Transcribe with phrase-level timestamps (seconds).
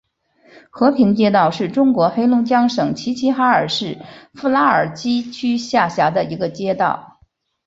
[0.71, 3.99] 和平街道是中国黑龙江省齐齐哈尔市
[4.33, 7.19] 富拉尔基区下辖的一个街道。